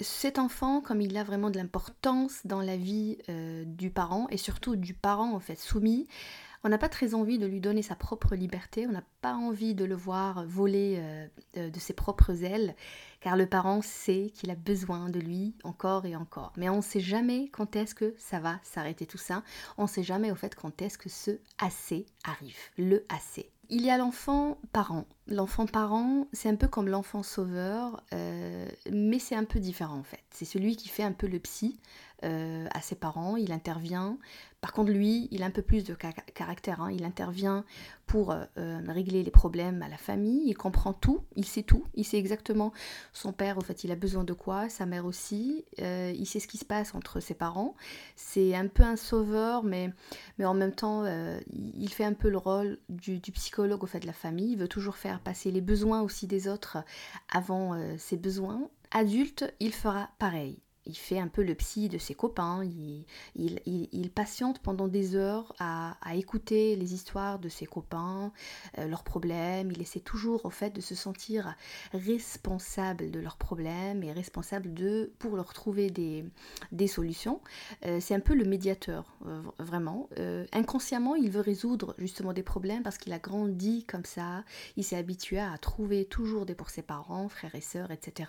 Cet 0.00 0.38
enfant, 0.38 0.80
comme 0.80 1.00
il 1.00 1.16
a 1.16 1.24
vraiment 1.24 1.50
de 1.50 1.56
dans 2.44 2.60
la 2.60 2.76
vie 2.76 3.18
euh, 3.28 3.64
du 3.66 3.90
parent 3.90 4.26
et 4.30 4.36
surtout 4.36 4.76
du 4.76 4.94
parent 4.94 5.34
en 5.34 5.40
fait 5.40 5.58
soumis, 5.58 6.06
On 6.66 6.70
n'a 6.70 6.78
pas 6.78 6.88
très 6.88 7.14
envie 7.14 7.38
de 7.38 7.46
lui 7.46 7.60
donner 7.60 7.82
sa 7.82 7.94
propre 7.94 8.34
liberté, 8.34 8.86
on 8.86 8.92
n'a 8.92 9.04
pas 9.20 9.34
envie 9.34 9.74
de 9.74 9.84
le 9.84 9.94
voir 9.94 10.46
voler 10.46 10.96
euh, 11.56 11.70
de 11.70 11.78
ses 11.78 11.92
propres 11.92 12.42
ailes, 12.42 12.74
car 13.20 13.36
le 13.36 13.46
parent 13.46 13.82
sait 13.82 14.30
qu'il 14.34 14.50
a 14.50 14.54
besoin 14.54 15.10
de 15.10 15.20
lui 15.20 15.54
encore 15.62 16.06
et 16.06 16.16
encore. 16.16 16.52
Mais 16.56 16.70
on 16.70 16.76
ne 16.76 16.82
sait 16.82 17.00
jamais 17.00 17.48
quand 17.52 17.76
est-ce 17.76 17.94
que 17.94 18.14
ça 18.16 18.40
va 18.40 18.60
s'arrêter 18.62 19.04
tout 19.04 19.18
ça, 19.18 19.42
on 19.76 19.82
ne 19.82 19.88
sait 19.88 20.02
jamais 20.02 20.30
au 20.30 20.36
fait 20.36 20.54
quand 20.54 20.80
est-ce 20.80 20.96
que 20.96 21.10
ce 21.10 21.38
assez 21.58 22.06
arrive, 22.24 22.56
le 22.78 23.04
assez. 23.10 23.53
Il 23.70 23.82
y 23.82 23.90
a 23.90 23.98
l'enfant 23.98 24.58
parent. 24.72 25.06
L'enfant 25.26 25.66
parent, 25.66 26.26
c'est 26.32 26.48
un 26.48 26.56
peu 26.56 26.68
comme 26.68 26.88
l'enfant 26.88 27.22
sauveur, 27.22 28.02
euh, 28.12 28.68
mais 28.90 29.18
c'est 29.18 29.34
un 29.34 29.44
peu 29.44 29.58
différent 29.58 29.98
en 29.98 30.02
fait. 30.02 30.22
C'est 30.30 30.44
celui 30.44 30.76
qui 30.76 30.88
fait 30.88 31.02
un 31.02 31.12
peu 31.12 31.26
le 31.26 31.38
psy 31.38 31.78
euh, 32.24 32.66
à 32.72 32.80
ses 32.80 32.94
parents, 32.94 33.36
il 33.36 33.52
intervient. 33.52 34.18
Par 34.64 34.72
contre, 34.72 34.92
lui, 34.92 35.28
il 35.30 35.42
a 35.42 35.46
un 35.46 35.50
peu 35.50 35.60
plus 35.60 35.84
de 35.84 35.92
caractère. 35.92 36.80
Hein. 36.80 36.90
Il 36.90 37.04
intervient 37.04 37.66
pour 38.06 38.32
euh, 38.32 38.80
régler 38.88 39.22
les 39.22 39.30
problèmes 39.30 39.82
à 39.82 39.90
la 39.90 39.98
famille. 39.98 40.40
Il 40.46 40.54
comprend 40.54 40.94
tout, 40.94 41.20
il 41.36 41.44
sait 41.44 41.62
tout. 41.62 41.84
Il 41.92 42.06
sait 42.06 42.16
exactement 42.16 42.72
son 43.12 43.34
père, 43.34 43.58
en 43.58 43.60
fait, 43.60 43.84
il 43.84 43.92
a 43.92 43.94
besoin 43.94 44.24
de 44.24 44.32
quoi, 44.32 44.70
sa 44.70 44.86
mère 44.86 45.04
aussi. 45.04 45.66
il 45.76 46.26
sait 46.26 46.40
ce 46.40 46.48
qui 46.48 46.56
se 46.56 46.64
passe 46.64 46.94
entre 46.94 47.20
ses 47.20 47.34
parents. 47.34 47.74
C'est 48.16 48.54
un 48.54 48.68
peu 48.68 48.84
un 48.84 48.96
sauveur, 48.96 49.64
mais, 49.64 49.92
mais 50.38 50.46
en 50.46 50.54
même 50.54 50.72
temps, 50.72 51.04
il 51.52 51.90
fait 51.90 52.06
un 52.06 52.14
peu 52.14 52.30
le 52.30 52.38
rôle 52.38 52.78
du, 52.88 53.18
du 53.18 53.32
psychologue 53.32 53.84
au 53.84 53.86
fait 53.86 54.00
de 54.00 54.06
la 54.06 54.14
famille. 54.14 54.52
Il 54.52 54.58
veut 54.58 54.68
toujours 54.68 54.96
faire 54.96 55.20
passer 55.20 55.50
les 55.50 55.60
besoins 55.60 56.00
aussi 56.00 56.26
des 56.26 56.48
autres 56.48 56.78
avant 57.30 57.74
euh, 57.74 57.96
ses 57.98 58.16
besoins. 58.16 58.70
Adulte, 58.92 59.52
il 59.60 59.74
fera 59.74 60.08
pareil 60.18 60.63
il 60.86 60.96
fait 60.96 61.18
un 61.18 61.28
peu 61.28 61.42
le 61.42 61.54
psy 61.54 61.88
de 61.88 61.98
ses 61.98 62.14
copains, 62.14 62.62
il, 62.64 64.10
patiente 64.14 64.60
pendant 64.60 64.86
des 64.86 65.16
heures 65.16 65.54
à, 65.58 65.96
écouter 66.14 66.76
les 66.76 66.94
histoires 66.94 67.38
de 67.38 67.48
ses 67.48 67.66
copains, 67.66 68.32
euh, 68.78 68.86
leurs 68.86 69.02
problèmes, 69.02 69.72
il 69.72 69.82
essaie 69.82 70.00
toujours 70.00 70.44
au 70.44 70.50
fait 70.50 70.70
de 70.70 70.80
se 70.80 70.94
sentir 70.94 71.56
responsable 71.92 73.10
de 73.10 73.18
leurs 73.18 73.36
problèmes 73.36 74.02
et 74.02 74.12
responsable 74.12 74.72
de 74.72 75.12
pour 75.18 75.36
leur 75.36 75.52
trouver 75.52 75.90
des, 75.90 76.24
solutions. 76.86 77.40
Euh, 77.86 77.98
c'est 78.00 78.14
un 78.14 78.20
peu 78.20 78.34
le 78.34 78.44
médiateur, 78.44 79.16
euh, 79.26 79.40
vraiment. 79.58 80.08
inconsciemment, 80.52 81.14
il 81.16 81.30
veut 81.30 81.40
résoudre 81.40 81.94
justement 81.98 82.32
des 82.32 82.42
problèmes 82.42 82.82
parce 82.82 82.98
qu'il 82.98 83.12
a 83.12 83.18
grandi 83.18 83.84
comme 83.84 84.04
ça, 84.04 84.44
il 84.76 84.84
s'est 84.84 84.96
habitué 84.96 85.38
à 85.40 85.56
trouver 85.58 86.04
toujours 86.04 86.46
des 86.46 86.54
pour 86.54 86.70
ses 86.70 86.82
parents, 86.82 87.28
frères 87.28 87.54
et 87.54 87.60
sœurs, 87.60 87.90
etc. 87.90 88.28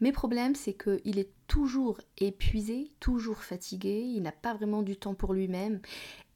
Mes 0.00 0.12
problèmes, 0.12 0.54
c'est 0.54 0.74
qu'il 0.74 1.18
est 1.18 1.30
toujours 1.46 1.98
épuisé, 2.18 2.92
toujours 3.00 3.42
fatigué, 3.42 4.00
il 4.00 4.22
n'a 4.22 4.32
pas 4.32 4.54
vraiment 4.54 4.82
du 4.82 4.96
temps 4.96 5.14
pour 5.14 5.34
lui-même. 5.34 5.80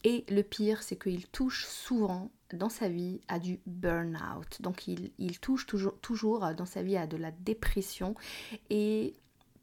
Et 0.03 0.25
le 0.29 0.43
pire, 0.43 0.81
c'est 0.81 0.97
qu'il 0.97 1.27
touche 1.27 1.65
souvent 1.65 2.31
dans 2.53 2.69
sa 2.69 2.89
vie 2.89 3.21
à 3.27 3.37
du 3.37 3.59
burn-out. 3.65 4.61
Donc 4.61 4.87
il, 4.87 5.39
touche 5.39 5.65
toujours, 5.65 6.53
dans 6.55 6.65
sa 6.65 6.83
vie 6.83 6.97
à 6.97 7.05
de 7.05 7.17
la 7.17 7.31
dépression. 7.31 8.15
Et 8.69 9.15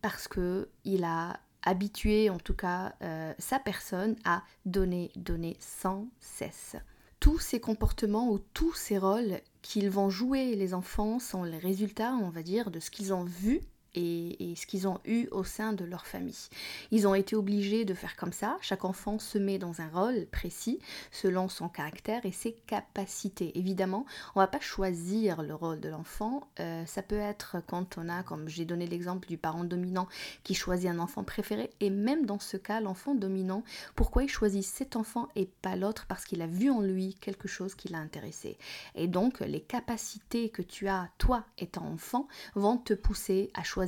parce 0.03 0.29
que 0.29 0.69
il 0.85 1.05
a 1.05 1.41
habitué 1.63 2.31
en 2.31 2.39
tout 2.39 2.55
cas 2.55 2.95
euh, 3.03 3.35
sa 3.39 3.59
personne 3.59 4.17
à 4.25 4.43
donner, 4.67 5.11
donner 5.17 5.57
sans 5.59 6.09
cesse. 6.21 6.77
Tous 7.19 7.39
ces 7.39 7.61
comportements 7.61 8.31
ou 8.31 8.39
tous 8.39 8.75
ces 8.75 8.99
rôles 8.99 9.41
qu'ils 9.63 9.91
vont 9.91 10.11
jouer 10.11 10.55
les 10.55 10.75
enfants 10.75 11.19
sont 11.19 11.43
les 11.43 11.59
résultats, 11.59 12.13
on 12.13 12.29
va 12.29 12.43
dire, 12.43 12.71
de 12.71 12.79
ce 12.79 12.91
qu'ils 12.91 13.13
ont 13.13 13.25
vu 13.25 13.63
et, 13.97 14.55
ce 14.57 14.67
qu'ils 14.67 14.87
ont 14.87 15.01
eu 15.05 15.27
au 15.33 15.45
sein 15.45 15.73
de 15.73 15.85
leur 15.85 16.07
famille. 16.07 16.49
Ils 16.91 17.07
ont 17.09 17.15
été 17.15 17.35
obligés 17.35 17.85
de 17.85 17.95
faire 17.95 18.17
comme 18.17 18.33
ça. 18.33 18.57
Chaque 18.61 18.85
enfant 18.85 19.19
se 19.19 19.39
met 19.39 19.59
dans 19.59 19.81
un 19.81 19.89
rôle 19.89 20.27
précis 20.27 20.79
selon 21.11 21.49
son 21.49 21.69
caractère 21.69 22.25
et 22.25 22.33
ses 22.33 22.53
capacités. 22.53 23.59
Évidemment, 23.59 24.07
on 24.35 24.41
ne 24.41 24.45
va 24.45 24.49
pas 24.49 24.61
choisir 24.61 25.43
le 25.43 25.55
rôle 25.55 25.81
de 25.81 25.89
l'enfant. 25.89 26.49
Euh, 26.61 26.85
ça 26.87 27.03
peut 27.03 27.19
être 27.19 27.57
quand 27.67 27.99
on 27.99 28.09
a, 28.09 28.23
comme 28.23 28.49
j'ai 28.49 28.65
donné 28.65 28.87
l'exemple 28.87 29.27
du 29.27 29.39
parent 29.39 29.65
dominant 29.65 30.09
qui 30.45 30.55
choisit 30.55 30.91
un 30.91 30.99
enfant 30.99 31.25
préféré. 31.25 31.71
Et 31.81 31.91
même 31.91 32.27
dans 32.27 32.39
ce 32.39 32.57
cas, 32.57 32.81
l'enfant 32.81 33.15
dominant, 33.15 33.63
pourquoi 33.95 34.25
il 34.25 34.29
choisit 34.29 34.65
cet 34.65 34.97
enfant 34.97 35.29
et 35.35 35.49
pas 35.63 35.77
l'autre? 35.77 36.07
Parce 36.07 36.25
qu'il 36.25 36.43
a 36.43 36.47
vu 36.47 36.71
en 36.71 36.81
lui 36.81 37.15
quelque 37.15 37.49
chose 37.49 37.75
qui 37.75 37.89
l'a 37.89 37.99
intéressé. 37.99 38.59
Et 38.95 39.09
donc, 39.09 39.41
les 39.41 39.61
capacités 39.61 40.51
que 40.51 40.63
tu 40.63 40.89
as, 40.89 41.09
toi 41.19 41.45
étant 41.59 41.87
enfant, 41.87 42.29
vont 42.55 42.77
te 42.77 42.95
pousser 42.95 43.51
à 43.55 43.63
choisir 43.63 43.86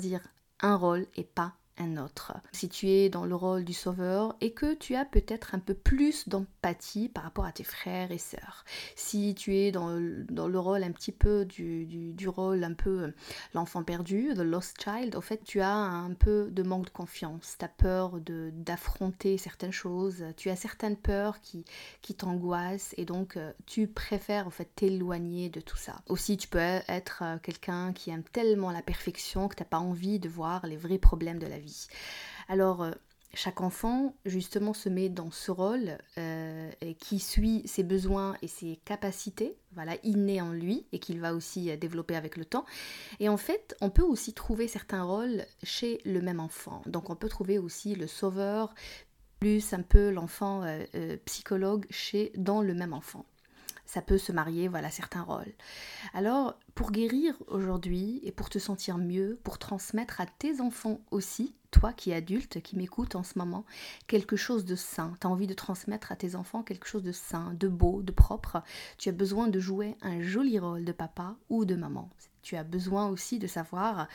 un 0.61 0.77
rôle 0.77 1.07
et 1.17 1.25
pas 1.25 1.53
un 1.79 1.97
autre. 1.97 2.33
Si 2.53 2.69
tu 2.69 2.89
es 2.89 3.09
dans 3.09 3.25
le 3.25 3.35
rôle 3.35 3.65
du 3.65 3.73
sauveur 3.73 4.37
et 4.41 4.53
que 4.53 4.75
tu 4.75 4.95
as 4.95 5.05
peut-être 5.05 5.55
un 5.55 5.59
peu 5.59 5.75
plus 5.75 6.29
d'empathie 6.29 7.09
par 7.09 7.25
rapport 7.25 7.45
à 7.45 7.53
tes 7.53 7.65
frères 7.65 8.11
et 8.11 8.19
sœurs. 8.19 8.65
Si 8.97 9.35
tu 9.35 9.57
es 9.57 9.73
dans, 9.73 9.91
le 9.91 10.59
rôle 10.59 10.83
un 10.83 10.93
petit 10.93 11.13
peu 11.13 11.45
du, 11.45 12.29
rôle 12.29 12.65
un 12.65 12.75
peu 12.75 13.03
euh, 13.03 13.15
l'enfant 13.55 13.83
perdu, 13.83 14.33
the 14.35 14.41
lost 14.41 14.83
child, 14.83 15.17
en 15.17 15.21
fait 15.21 15.43
tu 15.45 15.61
as 15.61 15.75
un 15.75 16.15
peu 16.15 16.51
de 16.51 16.63
manque 16.63 16.87
de 16.87 16.91
confiance, 16.91 17.57
tu 17.59 17.65
as 17.65 17.69
peur 17.69 18.19
d'affronter 18.21 19.39
certaines 19.39 19.73
choses, 19.73 20.25
tu 20.37 20.51
as 20.51 20.57
certaines 20.57 20.97
peurs 20.97 21.41
qui, 21.41 21.65
qui 22.03 22.15
t'angoissent 22.15 22.95
et 22.97 23.05
donc 23.05 23.37
euh, 23.37 23.53
tu 23.67 23.87
préfères 23.87 24.47
en 24.47 24.51
fait 24.51 24.69
t'éloigner 24.75 25.49
de 25.49 25.61
tout 25.61 25.77
ça. 25.77 25.97
Aussi 26.09 26.37
tu 26.37 26.49
peux 26.49 26.59
être 26.59 27.23
euh, 27.23 27.39
quelqu'un 27.43 27.93
qui 27.93 28.11
aime 28.11 28.25
tellement 28.25 28.71
la 28.71 28.83
perfection 28.83 29.49
que 29.49 29.55
tu 29.55 29.63
n'as 29.63 29.69
pas 29.69 29.79
envie 29.79 30.19
de 30.19 30.29
voir 30.29 30.67
les 30.67 30.77
vrais 30.77 30.99
problèmes 30.99 31.39
de 31.39 31.47
la 31.47 31.59
vie 31.59 31.68
alors, 32.49 32.83
euh, 32.83 32.93
chaque 33.35 33.61
enfant, 33.61 34.15
justement, 34.25 34.73
se 34.73 34.89
met 34.89 35.11
dans 35.11 35.31
ce 35.31 35.51
rôle 35.51 35.99
euh, 36.17 36.71
qui 36.99 37.19
suit 37.19 37.63
ses 37.67 37.83
besoins 37.83 38.37
et 38.41 38.49
ses 38.49 38.77
capacités, 38.85 39.57
voilà, 39.73 39.97
inné 40.03 40.41
en 40.41 40.53
lui, 40.53 40.87
et 40.93 40.99
qu'il 40.99 41.21
va 41.21 41.35
aussi 41.35 41.71
euh, 41.71 41.77
développer 41.77 42.17
avec 42.17 42.37
le 42.37 42.47
temps. 42.47 42.65
Et 43.21 43.29
en 43.29 43.37
fait, 43.37 43.77
on 43.83 43.91
peut 43.91 44.03
aussi 44.03 44.33
trouver 44.33 44.67
certains 44.67 45.03
rôles 45.03 45.45
chez 45.63 46.01
le 46.07 46.23
même 46.23 46.41
enfant. 46.41 46.83
Donc, 46.87 47.11
on 47.11 47.17
peut 47.17 47.29
trouver 47.29 47.59
aussi 47.59 47.95
le 47.95 48.07
sauveur, 48.07 48.75
plus 49.41 49.73
un 49.73 49.83
peu 49.83 50.11
l'enfant 50.11 50.65
psychologue 51.25 51.87
chez, 51.91 52.33
dans 52.37 52.61
le 52.61 52.75
même 52.75 52.93
enfant 52.93 53.25
ça 53.89 54.03
peut 54.03 54.19
se 54.19 54.33
marier, 54.33 54.69
voilà 54.69 54.91
certains 54.91 55.23
rôles. 55.23 55.53
Alors, 56.13 56.59
pour 56.79 56.93
guérir 56.93 57.35
aujourd'hui 57.49 58.21
et 58.23 58.31
pour 58.31 58.51
te 58.51 58.61
sentir 58.61 58.99
mieux, 58.99 59.37
pour 59.43 59.59
transmettre 59.59 60.21
à 60.21 60.27
tes 60.27 60.61
enfants 60.61 61.01
aussi, 61.11 61.57
toi 61.73 61.93
qui 61.93 62.13
es 62.13 62.15
adulte, 62.15 62.63
qui 62.63 62.77
m'écoute 62.77 63.17
en 63.17 63.25
ce 63.25 63.37
moment, 63.37 63.65
quelque 64.07 64.37
chose 64.37 64.65
de 64.65 64.77
sain. 64.77 65.13
Tu 65.21 65.27
as 65.27 65.31
envie 65.31 65.49
de 65.49 65.55
transmettre 65.55 66.13
à 66.13 66.15
tes 66.15 66.37
enfants 66.37 66.63
quelque 66.63 66.87
chose 66.87 67.03
de 67.03 67.11
sain, 67.11 67.53
de 67.59 67.67
beau, 67.67 68.01
de 68.03 68.13
propre. 68.13 68.63
Tu 68.97 69.09
as 69.09 69.13
besoin 69.13 69.49
de 69.49 69.59
jouer 69.59 69.97
un 70.03 70.23
joli 70.23 70.57
rôle 70.61 70.85
de 70.85 70.93
papa 70.93 71.35
ou 71.49 71.65
de 71.65 71.75
maman. 71.75 72.11
Tu 72.43 72.55
as 72.55 72.63
besoin 72.63 73.09
aussi 73.09 73.41
de 73.41 73.49
savoir 73.49 74.07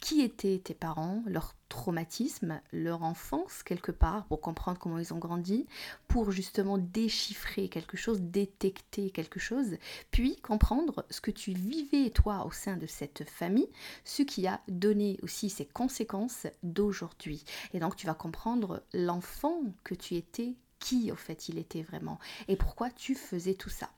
qui 0.00 0.20
étaient 0.20 0.60
tes 0.62 0.74
parents, 0.74 1.22
leur 1.26 1.54
traumatisme, 1.68 2.60
leur 2.72 3.02
enfance 3.02 3.62
quelque 3.62 3.90
part, 3.90 4.26
pour 4.26 4.40
comprendre 4.40 4.78
comment 4.78 4.98
ils 4.98 5.12
ont 5.14 5.18
grandi, 5.18 5.66
pour 6.08 6.30
justement 6.30 6.78
déchiffrer 6.78 7.68
quelque 7.68 7.96
chose, 7.96 8.20
détecter 8.20 9.10
quelque 9.10 9.40
chose, 9.40 9.76
puis 10.10 10.36
comprendre 10.36 11.04
ce 11.10 11.20
que 11.20 11.30
tu 11.30 11.52
vivais 11.52 12.03
toi 12.10 12.44
au 12.46 12.50
sein 12.50 12.76
de 12.76 12.86
cette 12.86 13.28
famille, 13.28 13.68
ce 14.04 14.22
qui 14.22 14.46
a 14.46 14.60
donné 14.68 15.18
aussi 15.22 15.50
ses 15.50 15.66
conséquences 15.66 16.46
d'aujourd'hui. 16.62 17.44
Et 17.72 17.80
donc 17.80 17.96
tu 17.96 18.06
vas 18.06 18.14
comprendre 18.14 18.82
l'enfant 18.92 19.60
que 19.82 19.94
tu 19.94 20.14
étais, 20.14 20.54
qui 20.78 21.10
au 21.12 21.16
fait 21.16 21.48
il 21.48 21.58
était 21.58 21.82
vraiment, 21.82 22.18
et 22.48 22.56
pourquoi 22.56 22.90
tu 22.90 23.14
faisais 23.14 23.54
tout 23.54 23.70
ça. 23.70 23.90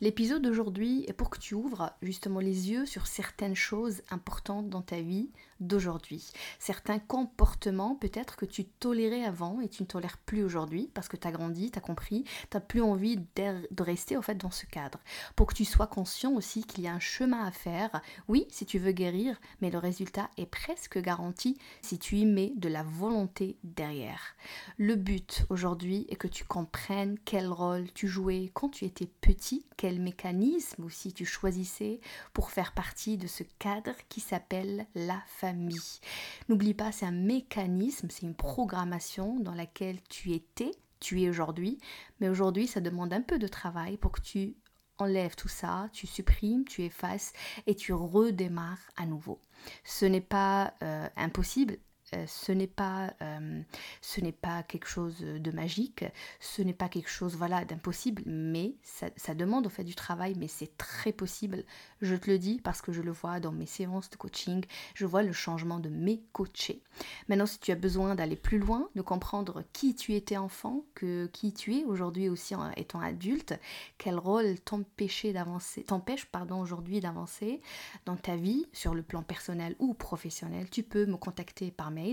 L'épisode 0.00 0.42
d'aujourd'hui 0.42 1.04
est 1.06 1.12
pour 1.12 1.30
que 1.30 1.38
tu 1.38 1.54
ouvres 1.54 1.92
justement 2.02 2.40
les 2.40 2.70
yeux 2.70 2.86
sur 2.86 3.06
certaines 3.06 3.54
choses 3.54 4.02
importantes 4.10 4.68
dans 4.68 4.82
ta 4.82 5.00
vie 5.00 5.30
d'aujourd'hui. 5.60 6.30
Certains 6.58 6.98
comportements 6.98 7.94
peut-être 7.94 8.36
que 8.36 8.44
tu 8.44 8.64
tolérais 8.64 9.24
avant 9.24 9.60
et 9.60 9.68
tu 9.68 9.82
ne 9.82 9.86
tolères 9.86 10.18
plus 10.18 10.42
aujourd'hui 10.42 10.90
parce 10.94 11.08
que 11.08 11.16
tu 11.16 11.26
as 11.26 11.32
grandi, 11.32 11.70
tu 11.70 11.78
as 11.78 11.82
compris, 11.82 12.24
tu 12.24 12.56
n'as 12.56 12.60
plus 12.60 12.82
envie 12.82 13.16
de 13.16 13.82
rester 13.82 14.16
en 14.16 14.22
fait 14.22 14.36
dans 14.36 14.50
ce 14.50 14.66
cadre. 14.66 14.98
Pour 15.36 15.46
que 15.46 15.54
tu 15.54 15.64
sois 15.64 15.86
conscient 15.86 16.32
aussi 16.32 16.64
qu'il 16.64 16.84
y 16.84 16.88
a 16.88 16.92
un 16.92 17.00
chemin 17.00 17.44
à 17.44 17.50
faire. 17.50 18.02
Oui, 18.28 18.46
si 18.50 18.66
tu 18.66 18.78
veux 18.78 18.92
guérir, 18.92 19.40
mais 19.60 19.70
le 19.70 19.78
résultat 19.78 20.28
est 20.36 20.46
presque 20.46 20.98
garanti 20.98 21.56
si 21.82 21.98
tu 21.98 22.16
y 22.16 22.26
mets 22.26 22.52
de 22.56 22.68
la 22.68 22.82
volonté 22.82 23.56
derrière. 23.62 24.34
Le 24.78 24.96
but 24.96 25.44
aujourd'hui 25.48 26.06
est 26.08 26.16
que 26.16 26.28
tu 26.28 26.44
comprennes 26.44 27.18
quel 27.24 27.48
rôle 27.48 27.92
tu 27.92 28.08
jouais 28.08 28.50
quand 28.54 28.68
tu 28.68 28.84
étais 28.84 29.08
petit 29.20 29.53
quel 29.76 30.00
mécanisme 30.00 30.84
aussi 30.84 31.12
tu 31.12 31.24
choisissais 31.24 32.00
pour 32.32 32.50
faire 32.50 32.72
partie 32.72 33.16
de 33.16 33.26
ce 33.26 33.42
cadre 33.58 33.94
qui 34.08 34.20
s'appelle 34.20 34.86
la 34.94 35.22
famille. 35.26 36.00
N'oublie 36.48 36.74
pas, 36.74 36.92
c'est 36.92 37.06
un 37.06 37.10
mécanisme, 37.10 38.08
c'est 38.10 38.26
une 38.26 38.34
programmation 38.34 39.38
dans 39.40 39.54
laquelle 39.54 39.98
tu 40.08 40.32
étais, 40.32 40.70
tu 41.00 41.22
es 41.22 41.28
aujourd'hui, 41.28 41.78
mais 42.20 42.28
aujourd'hui 42.28 42.66
ça 42.66 42.80
demande 42.80 43.12
un 43.12 43.22
peu 43.22 43.38
de 43.38 43.48
travail 43.48 43.96
pour 43.96 44.12
que 44.12 44.20
tu 44.20 44.56
enlèves 44.98 45.36
tout 45.36 45.48
ça, 45.48 45.88
tu 45.92 46.06
supprimes, 46.06 46.64
tu 46.64 46.82
effaces 46.82 47.32
et 47.66 47.74
tu 47.74 47.92
redémarres 47.92 48.90
à 48.96 49.06
nouveau. 49.06 49.40
Ce 49.84 50.04
n'est 50.04 50.20
pas 50.20 50.74
euh, 50.82 51.08
impossible, 51.16 51.78
ce 52.26 52.52
n'est 52.52 52.66
pas, 52.66 53.14
euh, 53.22 53.60
ce 54.00 54.20
n'est 54.20 54.32
pas 54.32 54.62
quelque 54.62 54.88
chose 54.88 55.18
de 55.20 55.50
magique, 55.50 56.04
ce 56.40 56.62
n'est 56.62 56.74
pas 56.74 56.88
quelque 56.88 57.10
chose 57.10 57.36
voilà 57.36 57.64
d'impossible, 57.64 58.22
mais 58.26 58.74
ça, 58.82 59.34
demande 59.34 59.66
au 59.66 59.70
fait 59.70 59.84
du 59.84 59.94
travail, 59.94 60.34
mais 60.38 60.48
c'est 60.48 60.76
très 60.76 61.12
possible. 61.12 61.64
Je 62.00 62.14
te 62.14 62.30
le 62.30 62.38
dis 62.38 62.60
parce 62.62 62.82
que 62.82 62.92
je 62.92 63.02
le 63.02 63.10
vois 63.10 63.40
dans 63.40 63.52
mes 63.52 63.66
séances 63.66 64.10
de 64.10 64.16
coaching, 64.16 64.64
je 64.94 65.06
vois 65.06 65.22
le 65.22 65.32
changement 65.32 65.80
de 65.80 65.88
mes 65.88 66.22
coachés. 66.32 66.82
Maintenant, 67.28 67.46
si 67.46 67.58
tu 67.58 67.72
as 67.72 67.76
besoin 67.76 68.14
d'aller 68.14 68.36
plus 68.36 68.58
loin, 68.58 68.88
de 68.94 69.02
comprendre 69.02 69.64
qui 69.72 69.94
tu 69.94 70.14
étais 70.14 70.36
enfant, 70.36 70.84
que 70.94 71.26
qui 71.26 71.52
tu 71.52 71.74
es 71.74 71.84
aujourd'hui 71.84 72.28
aussi 72.28 72.54
en 72.54 72.70
étant 72.72 73.00
adulte, 73.00 73.54
quel 73.98 74.18
rôle 74.18 74.58
t'empêche 74.60 75.26
d'avancer, 75.26 75.84
t'empêche 75.84 76.26
pardon 76.26 76.60
aujourd'hui 76.60 77.00
d'avancer 77.00 77.60
dans 78.04 78.16
ta 78.16 78.36
vie 78.36 78.66
sur 78.72 78.94
le 78.94 79.02
plan 79.02 79.22
personnel 79.22 79.74
ou 79.78 79.94
professionnel, 79.94 80.68
tu 80.70 80.82
peux 80.82 81.06
me 81.06 81.16
contacter 81.16 81.70
par 81.70 81.90
mail 81.90 82.03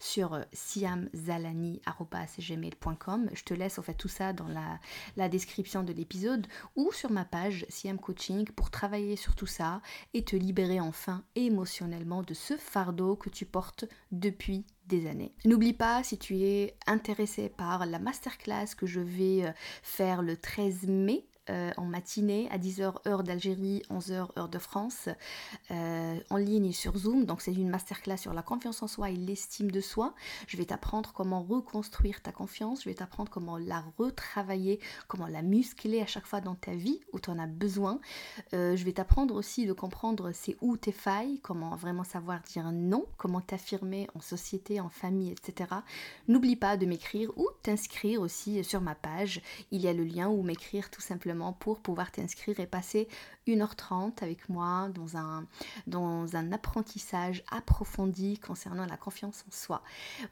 sur 0.00 0.40
siamzalani.gmail.com. 0.52 3.30
Je 3.32 3.42
te 3.42 3.54
laisse 3.54 3.78
en 3.78 3.82
fait 3.82 3.94
tout 3.94 4.08
ça 4.08 4.32
dans 4.32 4.48
la, 4.48 4.80
la 5.16 5.28
description 5.28 5.82
de 5.82 5.92
l'épisode 5.92 6.46
ou 6.76 6.92
sur 6.92 7.10
ma 7.10 7.24
page 7.24 7.66
Siam 7.68 7.98
Coaching 7.98 8.48
pour 8.50 8.70
travailler 8.70 9.16
sur 9.16 9.34
tout 9.34 9.46
ça 9.46 9.80
et 10.14 10.24
te 10.24 10.36
libérer 10.36 10.78
enfin 10.80 11.24
émotionnellement 11.34 12.22
de 12.22 12.34
ce 12.34 12.56
fardeau 12.56 13.16
que 13.16 13.30
tu 13.30 13.46
portes 13.46 13.86
depuis 14.12 14.66
des 14.86 15.06
années. 15.06 15.34
N'oublie 15.44 15.74
pas, 15.74 16.02
si 16.02 16.18
tu 16.18 16.42
es 16.42 16.74
intéressé 16.86 17.50
par 17.50 17.86
la 17.86 17.98
masterclass 17.98 18.74
que 18.76 18.86
je 18.86 19.00
vais 19.00 19.44
euh, 19.44 19.52
faire 19.82 20.22
le 20.22 20.36
13 20.36 20.88
mai, 20.88 21.26
euh, 21.50 21.70
en 21.76 21.84
matinée 21.84 22.48
à 22.50 22.58
10h 22.58 23.06
heure 23.06 23.22
d'Algérie, 23.22 23.82
11h 23.90 24.28
heure 24.38 24.48
de 24.48 24.58
France, 24.58 25.08
euh, 25.70 26.18
en 26.30 26.36
ligne 26.36 26.72
sur 26.72 26.96
Zoom. 26.98 27.24
Donc 27.24 27.40
c'est 27.40 27.54
une 27.54 27.70
masterclass 27.70 28.18
sur 28.18 28.34
la 28.34 28.42
confiance 28.42 28.82
en 28.82 28.86
soi 28.86 29.10
et 29.10 29.16
l'estime 29.16 29.70
de 29.70 29.80
soi. 29.80 30.14
Je 30.46 30.56
vais 30.56 30.66
t'apprendre 30.66 31.12
comment 31.12 31.42
reconstruire 31.42 32.20
ta 32.20 32.32
confiance, 32.32 32.82
je 32.82 32.88
vais 32.88 32.94
t'apprendre 32.94 33.30
comment 33.30 33.56
la 33.56 33.82
retravailler, 33.96 34.80
comment 35.06 35.26
la 35.26 35.42
muscler 35.42 36.02
à 36.02 36.06
chaque 36.06 36.26
fois 36.26 36.40
dans 36.40 36.54
ta 36.54 36.72
vie 36.72 37.00
où 37.12 37.20
tu 37.20 37.30
en 37.30 37.38
as 37.38 37.46
besoin. 37.46 38.00
Euh, 38.52 38.76
je 38.76 38.84
vais 38.84 38.92
t'apprendre 38.92 39.34
aussi 39.34 39.66
de 39.66 39.72
comprendre 39.72 40.32
c'est 40.32 40.56
où 40.60 40.76
tes 40.76 40.92
failles, 40.92 41.40
comment 41.40 41.74
vraiment 41.76 42.04
savoir 42.04 42.40
dire 42.42 42.70
non, 42.72 43.06
comment 43.16 43.40
t'affirmer 43.40 44.08
en 44.14 44.20
société, 44.20 44.80
en 44.80 44.90
famille, 44.90 45.30
etc. 45.30 45.70
N'oublie 46.26 46.56
pas 46.56 46.76
de 46.76 46.84
m'écrire 46.84 47.30
ou 47.36 47.48
t'inscrire 47.62 48.20
aussi 48.20 48.62
sur 48.64 48.80
ma 48.80 48.94
page. 48.94 49.40
Il 49.70 49.80
y 49.80 49.88
a 49.88 49.92
le 49.92 50.04
lien 50.04 50.28
ou 50.28 50.42
m'écrire 50.42 50.90
tout 50.90 51.00
simplement 51.00 51.37
pour 51.58 51.80
pouvoir 51.80 52.10
t'inscrire 52.10 52.58
et 52.60 52.66
passer 52.66 53.08
1h30 53.46 54.22
avec 54.22 54.48
moi 54.48 54.88
dans 54.94 55.16
un, 55.16 55.46
dans 55.86 56.36
un 56.36 56.52
apprentissage 56.52 57.42
approfondi 57.50 58.38
concernant 58.38 58.86
la 58.86 58.96
confiance 58.96 59.44
en 59.48 59.52
soi. 59.52 59.82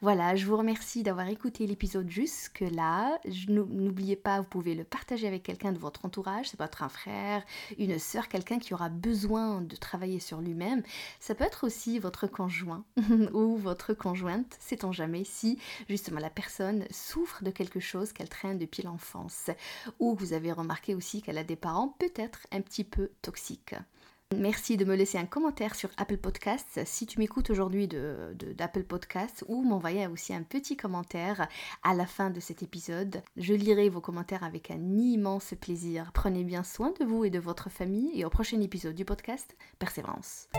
Voilà, 0.01 0.35
je 0.35 0.45
vous 0.45 0.57
remercie 0.57 1.03
d'avoir 1.03 1.27
écouté 1.27 1.65
l'épisode 1.65 2.09
jusque-là. 2.09 3.19
N'oubliez 3.47 4.15
pas, 4.15 4.39
vous 4.39 4.47
pouvez 4.47 4.75
le 4.75 4.83
partager 4.83 5.27
avec 5.27 5.43
quelqu'un 5.43 5.71
de 5.71 5.79
votre 5.79 6.05
entourage. 6.05 6.49
Ça 6.49 6.57
peut 6.57 6.63
être 6.63 6.83
un 6.83 6.89
frère, 6.89 7.43
une 7.77 7.97
soeur, 7.99 8.27
quelqu'un 8.27 8.59
qui 8.59 8.73
aura 8.73 8.89
besoin 8.89 9.61
de 9.61 9.75
travailler 9.75 10.19
sur 10.19 10.41
lui-même. 10.41 10.83
Ça 11.19 11.35
peut 11.35 11.43
être 11.43 11.65
aussi 11.65 11.99
votre 11.99 12.27
conjoint 12.27 12.83
ou 13.33 13.57
votre 13.57 13.93
conjointe, 13.93 14.57
sait-on 14.59 14.91
jamais, 14.91 15.23
si 15.23 15.59
justement 15.89 16.19
la 16.19 16.29
personne 16.29 16.85
souffre 16.91 17.43
de 17.43 17.51
quelque 17.51 17.79
chose 17.79 18.13
qu'elle 18.13 18.29
traîne 18.29 18.57
depuis 18.57 18.83
l'enfance 18.83 19.49
ou 19.99 20.15
vous 20.15 20.33
avez 20.33 20.51
remarqué 20.51 20.95
aussi 20.97 21.21
qu'elle 21.21 21.37
a 21.37 21.43
des 21.43 21.55
parents 21.55 21.95
peut-être 21.99 22.47
un 22.51 22.61
petit 22.61 22.83
peu 22.83 23.11
toxiques. 23.21 23.75
Merci 24.35 24.75
de 24.75 24.83
me 24.83 24.95
laisser 24.95 25.17
un 25.17 25.25
commentaire 25.25 25.73
sur 25.73 25.89
Apple 25.95 26.17
Podcasts 26.17 26.81
si 26.85 27.05
tu 27.05 27.17
m'écoutes 27.17 27.49
aujourd'hui 27.49 27.87
d'Apple 27.87 28.79
de, 28.79 28.85
Podcasts 28.85 29.45
ou 29.47 29.63
m'envoyer 29.63 30.05
aussi 30.07 30.33
un 30.33 30.43
petit 30.43 30.75
commentaire 30.75 31.47
à 31.81 31.93
la 31.93 32.05
fin 32.05 32.29
de 32.29 32.41
cet 32.41 32.61
épisode. 32.61 33.21
Je 33.37 33.53
lirai 33.53 33.87
vos 33.87 34.01
commentaires 34.01 34.43
avec 34.43 34.69
un 34.69 34.97
immense 34.97 35.53
plaisir. 35.61 36.11
Prenez 36.13 36.43
bien 36.43 36.63
soin 36.63 36.93
de 36.99 37.05
vous 37.05 37.23
et 37.23 37.29
de 37.29 37.39
votre 37.39 37.69
famille 37.69 38.19
et 38.19 38.25
au 38.25 38.29
prochain 38.29 38.59
épisode 38.59 38.95
du 38.95 39.05
podcast 39.05 39.55
Persévérance. 39.79 40.49